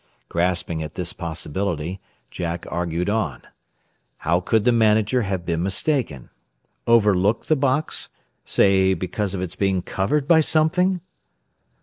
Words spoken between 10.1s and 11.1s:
by something?